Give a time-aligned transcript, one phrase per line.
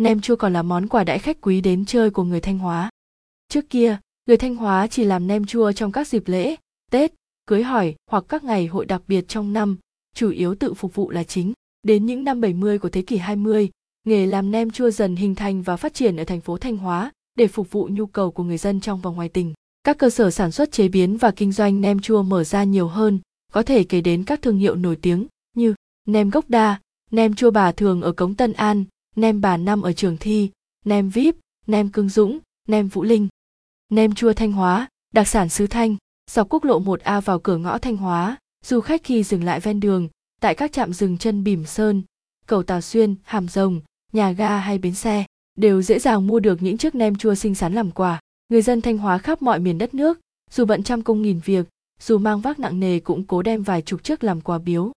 [0.00, 2.90] nem chua còn là món quà đãi khách quý đến chơi của người Thanh Hóa.
[3.48, 6.56] Trước kia, người Thanh Hóa chỉ làm nem chua trong các dịp lễ,
[6.90, 7.14] Tết,
[7.46, 9.78] cưới hỏi hoặc các ngày hội đặc biệt trong năm,
[10.14, 11.52] chủ yếu tự phục vụ là chính.
[11.82, 13.70] Đến những năm 70 của thế kỷ 20,
[14.04, 17.12] nghề làm nem chua dần hình thành và phát triển ở thành phố Thanh Hóa
[17.34, 19.54] để phục vụ nhu cầu của người dân trong và ngoài tỉnh.
[19.84, 22.88] Các cơ sở sản xuất chế biến và kinh doanh nem chua mở ra nhiều
[22.88, 23.18] hơn,
[23.52, 25.26] có thể kể đến các thương hiệu nổi tiếng
[25.56, 25.74] như
[26.06, 26.80] nem gốc đa,
[27.10, 28.84] nem chua bà thường ở Cống Tân An,
[29.16, 30.50] nem bà năm ở Trường Thi,
[30.84, 31.36] nem vip,
[31.66, 33.28] nem cương dũng, nem vũ linh.
[33.88, 35.96] Nem chua Thanh Hóa, đặc sản xứ Thanh,
[36.30, 39.80] dọc quốc lộ 1A vào cửa ngõ Thanh Hóa, du khách khi dừng lại ven
[39.80, 40.08] đường,
[40.40, 42.02] tại các trạm dừng chân Bỉm Sơn,
[42.46, 43.80] cầu Tà Xuyên, Hàm Rồng,
[44.12, 45.24] nhà ga hay bến xe,
[45.56, 48.20] đều dễ dàng mua được những chiếc nem chua xinh xắn làm quà.
[48.48, 50.20] Người dân Thanh Hóa khắp mọi miền đất nước,
[50.50, 51.66] dù bận trăm công nghìn việc,
[52.00, 54.92] dù mang vác nặng nề cũng cố đem vài chục chiếc làm quà biếu.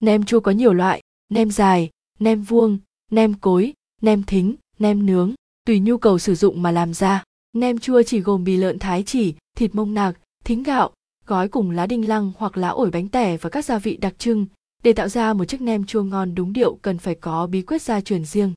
[0.00, 2.78] Nem chua có nhiều loại, nem dài, nem vuông,
[3.12, 3.72] nem cối,
[4.02, 5.34] nem thính, nem nướng,
[5.66, 7.24] tùy nhu cầu sử dụng mà làm ra.
[7.52, 10.90] Nem chua chỉ gồm bì lợn thái chỉ, thịt mông nạc, thính gạo,
[11.26, 14.18] gói cùng lá đinh lăng hoặc lá ổi bánh tẻ và các gia vị đặc
[14.18, 14.46] trưng.
[14.82, 17.82] Để tạo ra một chiếc nem chua ngon đúng điệu cần phải có bí quyết
[17.82, 18.52] gia truyền riêng.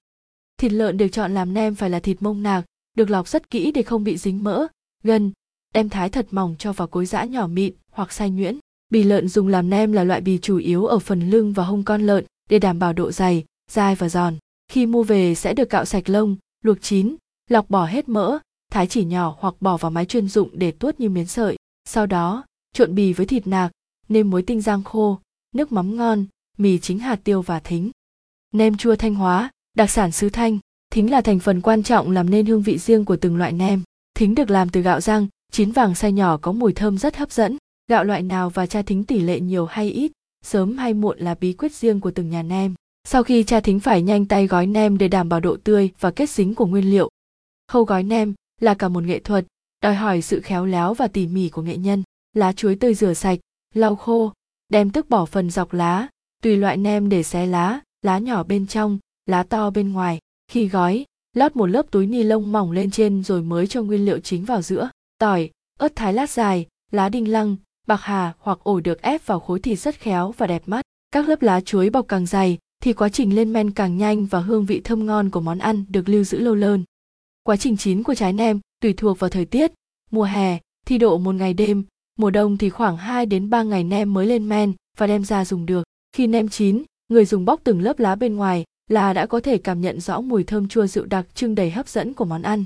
[0.57, 2.65] Thịt lợn được chọn làm nem phải là thịt mông nạc,
[2.97, 4.67] được lọc rất kỹ để không bị dính mỡ,
[5.03, 5.31] gân,
[5.73, 8.57] đem thái thật mỏng cho vào cối giã nhỏ mịn hoặc xay nhuyễn.
[8.89, 11.83] Bì lợn dùng làm nem là loại bì chủ yếu ở phần lưng và hông
[11.83, 14.37] con lợn để đảm bảo độ dày, dai và giòn.
[14.71, 17.15] Khi mua về sẽ được cạo sạch lông, luộc chín,
[17.49, 18.39] lọc bỏ hết mỡ,
[18.71, 21.57] thái chỉ nhỏ hoặc bỏ vào máy chuyên dụng để tuốt như miếng sợi.
[21.85, 23.71] Sau đó, trộn bì với thịt nạc,
[24.09, 25.19] nêm muối tinh rang khô,
[25.55, 26.25] nước mắm ngon,
[26.57, 27.91] mì chính hạt tiêu và thính.
[28.53, 30.59] Nem chua Thanh Hóa, đặc sản xứ Thanh,
[30.91, 33.83] thính là thành phần quan trọng làm nên hương vị riêng của từng loại nem.
[34.13, 37.31] Thính được làm từ gạo rang, chín vàng xay nhỏ có mùi thơm rất hấp
[37.31, 37.57] dẫn.
[37.87, 40.11] Gạo loại nào và tra thính tỷ lệ nhiều hay ít,
[40.43, 42.73] sớm hay muộn là bí quyết riêng của từng nhà nem.
[43.03, 46.11] Sau khi cha thính phải nhanh tay gói nem để đảm bảo độ tươi và
[46.11, 47.09] kết dính của nguyên liệu.
[47.67, 49.45] Khâu gói nem là cả một nghệ thuật,
[49.81, 52.03] đòi hỏi sự khéo léo và tỉ mỉ của nghệ nhân.
[52.33, 53.39] Lá chuối tươi rửa sạch,
[53.73, 54.33] lau khô,
[54.69, 56.07] đem tức bỏ phần dọc lá,
[56.43, 60.19] tùy loại nem để xé lá, lá nhỏ bên trong, lá to bên ngoài.
[60.47, 64.05] Khi gói, lót một lớp túi ni lông mỏng lên trên rồi mới cho nguyên
[64.05, 64.89] liệu chính vào giữa.
[65.17, 67.55] Tỏi, ớt thái lát dài, lá đinh lăng,
[67.87, 70.81] bạc hà hoặc ổi được ép vào khối thịt rất khéo và đẹp mắt.
[71.11, 74.39] Các lớp lá chuối bọc càng dày thì quá trình lên men càng nhanh và
[74.39, 76.83] hương vị thơm ngon của món ăn được lưu giữ lâu hơn.
[77.43, 79.71] Quá trình chín của trái nem tùy thuộc vào thời tiết,
[80.11, 81.83] mùa hè thì độ một ngày đêm,
[82.19, 85.45] mùa đông thì khoảng 2 đến 3 ngày nem mới lên men và đem ra
[85.45, 85.83] dùng được.
[86.15, 89.57] Khi nem chín, người dùng bóc từng lớp lá bên ngoài là đã có thể
[89.57, 92.63] cảm nhận rõ mùi thơm chua dịu đặc trưng đầy hấp dẫn của món ăn.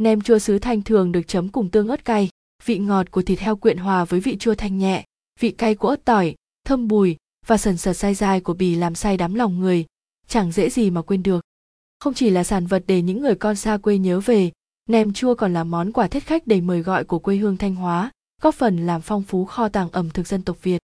[0.00, 2.28] Nem chua sứ thanh thường được chấm cùng tương ớt cay,
[2.64, 5.04] vị ngọt của thịt heo quyện hòa với vị chua thanh nhẹ,
[5.40, 7.16] vị cay của ớt tỏi, thơm bùi
[7.46, 9.84] và sần sật dai dai của bì làm say đắm lòng người,
[10.28, 11.44] chẳng dễ gì mà quên được.
[12.00, 14.50] Không chỉ là sản vật để những người con xa quê nhớ về,
[14.88, 17.74] nem chua còn là món quà thiết khách đầy mời gọi của quê hương Thanh
[17.74, 18.10] Hóa,
[18.40, 20.81] góp phần làm phong phú kho tàng ẩm thực dân tộc Việt.